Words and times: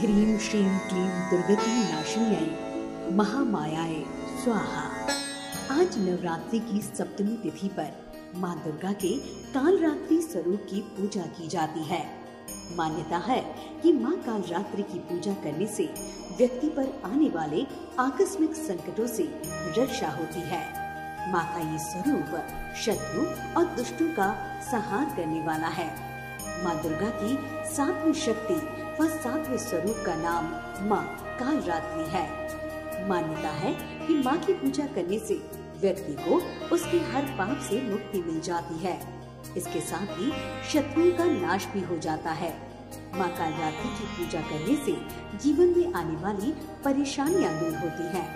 ह्रीं 0.00 0.38
श्रीं 0.38 0.78
क्लीं 0.88 1.08
दुर्गति 1.30 1.70
नाशिन्याय 1.70 3.10
महामायाए 3.16 3.98
स्वाहा। 4.44 4.84
आज 5.74 5.98
नवरात्रि 5.98 6.58
की 6.60 6.80
सप्तमी 6.82 7.36
तिथि 7.36 7.68
पर 7.68 7.90
माँ 8.36 8.54
दुर्गा 8.64 8.92
के 8.92 9.10
कालरात्रि 9.54 10.20
स्वरूप 10.22 10.66
की 10.70 10.80
पूजा 10.96 11.22
की 11.22 11.48
जाती 11.48 11.84
है। 11.84 12.00
मान्यता 12.76 13.18
है 13.18 13.40
कि 13.82 13.92
माँ 13.92 14.16
कालरात्रि 14.16 14.82
की 14.82 14.98
पूजा 14.98 15.34
करने 15.34 15.66
से 15.66 15.88
व्यक्ति 16.38 16.68
पर 16.68 17.00
आने 17.04 17.28
वाले 17.28 17.66
आकस्मिक 17.98 18.54
संकटों 18.54 19.06
से 19.06 19.28
रक्षा 19.78 20.10
होती 20.10 20.48
है। 20.48 20.64
माँ 21.32 21.44
का 21.44 21.70
ये 21.72 21.78
स्वरूप 21.78 22.74
शत्रु 22.86 23.26
और 23.58 23.74
दुष्टों 23.76 24.12
का 24.14 24.34
संहार 24.62 25.14
करने 25.16 25.46
वाला 25.46 25.68
है। 25.78 25.92
माँ 26.64 26.80
दुर्गा 26.82 27.10
की 27.22 27.38
सातवीं 27.74 28.12
शक्ति 28.12 28.79
व 29.00 29.04
सातवें 29.08 29.58
स्वरूप 29.58 30.02
का 30.06 30.14
नाम 30.14 30.46
माँ 30.88 31.02
कालरात्रि 31.40 32.04
है। 32.08 33.08
मान्यता 33.08 33.48
है 33.48 33.72
कि 34.06 34.14
माँ 34.14 34.36
की 34.38 34.52
पूजा 34.52 34.84
करने 34.86 35.18
से 35.18 35.34
व्यक्ति 35.80 36.12
को 36.18 36.40
उसके 36.74 36.98
हर 37.12 37.24
पाप 37.38 37.60
से 37.60 37.80
मुक्ति 37.82 38.20
मिल 38.22 38.40
जाती 38.40 38.76
है। 38.78 38.92
इसके 39.56 39.80
साथ 39.80 40.10
ही 40.18 40.32
शत्रुओं 40.72 41.12
का 41.18 41.24
नाश 41.24 41.66
भी 41.66 41.80
हो 41.80 41.96
जाता 41.98 42.30
है। 42.30 42.50
माँ 43.14 43.28
कालरात्रि 43.28 43.88
की 43.88 44.06
पूजा 44.16 44.40
करने 44.40 44.76
से 44.76 44.96
जीवन 45.38 45.74
में 45.76 45.94
आने 45.94 46.16
वाली 46.16 46.52
परेशानियाँ 46.84 47.52
दूर 47.60 47.78
होती 47.78 48.08
हैं। 48.16 48.26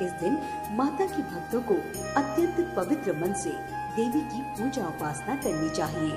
इस 0.00 0.12
दिन 0.20 0.38
माता 0.76 1.06
के 1.06 1.22
भक्तों 1.22 1.62
को 1.62 1.74
अत्यंत 2.20 2.60
पवित्र 2.76 3.12
मन 3.12 3.32
से 3.34 3.50
देवी 3.96 4.20
की 4.20 4.42
पूजा 4.52 4.86
उपासना 4.86 5.36
करनी 5.36 5.70
चाहिए। 5.70 6.12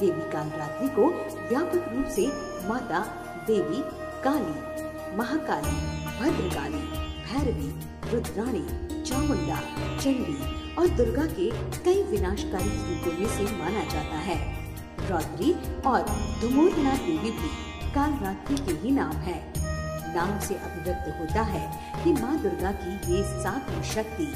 देवी 0.00 0.30
कालरात्रि 0.30 0.88
को 0.88 1.06
व्यापक 1.48 1.88
रूप 1.92 2.06
से 2.06 2.26
माता 2.68 2.98
देवी, 3.46 3.80
काली, 4.22 5.16
महाकाली, 5.16 5.74
भद्रकाली, 6.20 6.80
भैरवी, 7.26 7.68
रुद्राणी, 8.12 8.62
चामुंडा, 9.02 9.58
चंडी 10.00 10.36
और 10.74 10.88
दुर्गा 10.96 11.26
के 11.26 11.50
कई 11.84 12.02
विनाशकारी 12.02 12.70
रूपों 12.78 13.12
में 13.18 13.28
से 13.28 13.44
माना 13.58 13.84
जाता 13.84 14.18
है। 14.20 14.38
रौद्री 15.10 15.52
और 15.86 16.02
धुमोदना 16.40 16.94
देवी 16.96 17.30
भी 17.30 17.50
कालरात्रि 17.94 18.56
के 18.56 18.72
ही 18.80 18.90
नाम 18.90 19.12
है। 19.26 19.36
नाम 20.14 20.38
से 20.38 20.54
अभिव्यक्त 20.54 21.08
होता 21.20 21.42
है 21.42 21.62
कि 22.04 22.12
माँ 22.12 22.36
दुर्गा 22.42 22.72
की 22.72 23.14
ये 23.14 23.22
सातवीं 23.42 23.82
शक्ति 23.92 24.26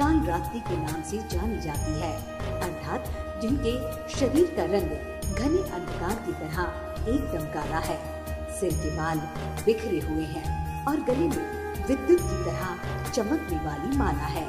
कालरात्रि 0.00 0.60
के 0.60 0.76
नाम 0.76 1.02
से 1.02 1.18
जानी 1.28 1.60
जाती 1.60 1.98
है, 2.00 2.14
अर्थात 2.60 3.12
जिनके 3.42 3.74
शरीर 4.18 4.54
का 4.56 4.64
रंग 4.76 5.34
घने 5.34 5.62
अंधकार 5.70 6.14
की 6.26 6.32
तरह 6.32 6.62
एकदम 7.08 7.44
काला 7.52 7.78
है। 7.78 8.19
सिर 8.60 8.72
के 8.72 8.96
बाल 8.96 9.18
बिखरे 9.66 10.00
हुए 10.00 10.24
हैं 10.24 10.86
और 10.86 11.00
गले 11.00 11.28
में 11.28 11.86
विद्युत 11.86 12.20
की 12.20 12.44
तरह 12.44 13.10
चमकने 13.10 13.58
वाली 13.58 13.96
माला 13.96 14.26
है। 14.28 14.46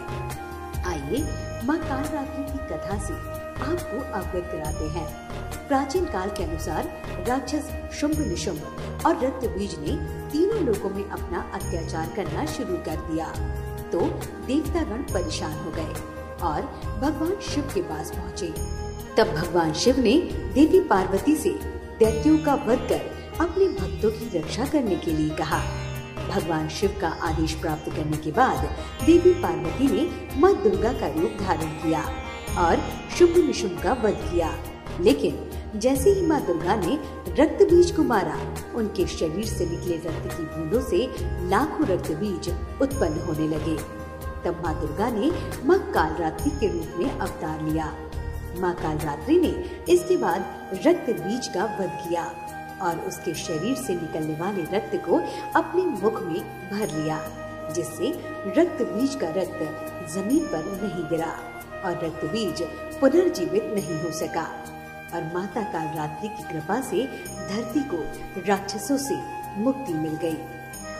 आइए 0.85 1.21
माँ 1.65 1.77
काल 1.79 2.03
रात्रि 2.03 2.43
की 2.43 2.57
कथा 2.69 2.97
से 2.99 3.13
आपको 3.63 3.97
अवगत 4.13 4.49
कराते 4.51 4.85
हैं। 4.89 5.07
प्राचीन 5.67 6.05
काल 6.05 6.29
के 6.29 6.43
अनुसार 6.43 6.87
राक्षस 7.27 7.71
शुंभ 7.93 8.19
निशुंभ 8.19 9.03
और 9.05 9.23
रक्त 9.25 9.47
बीज 9.47 9.75
ने 9.79 9.95
तीनों 10.29 10.61
लोगों 10.63 10.89
में 10.89 11.03
अपना 11.03 11.51
अत्याचार 11.53 12.09
करना 12.15 12.45
शुरू 12.45 12.77
कर 12.77 12.95
दिया। 13.11 13.27
तो 13.91 13.99
देवतागण 14.47 15.03
परेशान 15.13 15.53
हो 15.53 15.71
गए 15.71 15.93
और 16.41 16.61
भगवान 17.01 17.35
शिव 17.41 17.71
के 17.73 17.81
पास 17.81 18.11
पहुँचे। 18.11 18.53
तब 19.17 19.33
भगवान 19.35 19.73
शिव 19.73 19.99
ने 19.99 20.19
देवी 20.53 20.79
पार्वती 20.79 21.35
से 21.35 21.49
दैत्यों 21.99 22.37
का 22.37 22.53
वध 22.67 22.87
कर 22.89 23.20
अपने 23.41 23.67
भक्तों 23.67 24.09
की 24.11 24.37
रक्षा 24.37 24.65
करने 24.65 24.95
के 24.95 25.11
लिए 25.11 25.29
कहा। 25.29 25.59
भगवान 26.29 26.67
शिव 26.69 26.97
का 27.01 27.07
आदेश 27.07 27.53
प्राप्त 27.53 27.89
करने 27.91 28.17
के 28.17 28.31
बाद 28.31 28.65
देवी 29.05 29.33
पार्वती 29.33 29.87
ने 29.87 30.37
माँ 30.39 30.53
दुर्गा 30.63 30.91
का 30.93 31.07
रूप 31.07 31.37
धारण 31.41 31.71
किया 31.77 32.01
और 32.57 32.83
शुभ 33.17 33.37
निशुभ 33.37 33.79
का 33.83 33.93
वध 33.93 34.19
किया। 34.31 34.51
लेकिन 35.01 35.49
जैसे 35.75 36.09
ही 36.09 36.21
माँ 36.21 36.39
दुर्गा 36.45 36.75
ने 36.75 36.99
रक्त 37.41 37.63
बीज 37.63 37.91
को 37.91 38.03
मारा, 38.03 38.37
उनके 38.75 39.07
शरीर 39.07 39.45
से 39.45 39.65
निकले 39.65 39.95
रक्त 39.95 40.37
की 40.37 40.43
बूंदों 40.43 40.81
से 40.81 41.09
लाखों 41.49 41.87
रक्त 41.87 42.11
बीज 42.11 42.49
उत्पन्न 42.81 43.19
होने 43.19 43.47
लगे। 43.47 43.75
तब 44.45 44.61
माँ 44.65 44.79
दुर्गा 44.81 45.09
ने 45.09 45.31
माँ 45.65 45.79
कालरात्रि 45.91 46.49
के 46.49 46.67
रूप 46.67 46.93
में 46.97 47.19
अवतार 47.19 47.61
लिया। 47.61 47.93
माँ 48.59 48.73
कालरात्रि 48.73 49.39
ने 49.39 49.53
इसके 49.93 50.17
बाद 50.17 50.71
रक्त 50.85 51.09
बीज 51.09 51.47
का 51.47 51.65
वध 51.79 52.09
किया। 52.09 52.33
और 52.81 52.99
उसके 53.07 53.33
शरीर 53.33 53.75
से 53.77 53.95
निकलने 53.95 54.35
वाले 54.35 54.63
रक्त 54.73 54.95
को 55.05 55.21
अपने 55.55 55.83
मुख 56.01 56.21
में 56.21 56.41
भर 56.69 56.95
लिया, 56.97 57.19
जिससे 57.73 58.11
रक्त 58.57 58.81
बीज 58.83 59.15
का 59.15 59.29
रक्त 59.37 60.09
ज़मीन 60.13 60.45
पर 60.45 60.65
नहीं 60.83 61.03
गिरा 61.09 61.31
और 61.85 62.05
रक्त 62.05 62.25
बीज 62.25 62.61
पुनर्जीवित 62.99 63.71
नहीं 63.73 64.01
हो 64.01 64.11
सका। 64.11 64.47
और 65.13 65.23
माता 65.33 65.61
कालरात्रि 65.71 66.27
की 66.27 66.43
कृपा 66.43 66.79
से 66.81 67.05
धरती 67.49 67.83
को 67.83 67.97
राक्षसों 68.47 68.97
से 68.97 69.15
मुक्ति 69.57 69.93
मिल 69.93 70.15
गई। 70.15 70.37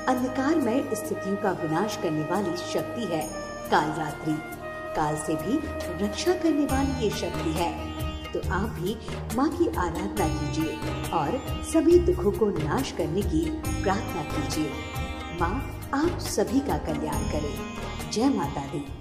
अंधकारमय 0.08 0.84
स्थितियों 0.94 1.36
का 1.36 1.52
विनाश 1.62 1.98
करने 2.04 2.24
वाली 2.24 2.58
शक्ति 2.58 3.06
है 3.06 3.22
कालरात्रि। 3.72 4.34
काल 4.96 5.16
से 5.18 5.36
भी 5.36 5.58
रक्षा 6.04 6.34
करने 6.34 6.66
वाली 6.66 7.04
ये 7.04 7.10
शक्ति 7.10 7.52
है। 7.52 8.11
तो 8.34 8.50
आप 8.52 8.70
भी 8.70 8.98
माँ 9.36 9.50
की 9.50 9.68
आराधना 9.68 10.28
कीजिए 10.28 10.78
और 11.10 11.62
सभी 11.74 12.00
दुखों 12.00 12.32
को 12.32 12.50
नाश 12.50 12.92
करने 12.92 13.22
की 13.22 13.46
प्रार्थना 13.84 14.24
कीजिए। 14.24 14.72
माँ, 15.42 15.82
आप 15.94 16.20
सभी 16.20 16.60
का 16.60 16.78
कल्याण 16.78 17.32
करें। 17.32 18.12
जय 18.12 18.30
माता 18.30 18.62
दी। 18.62 19.01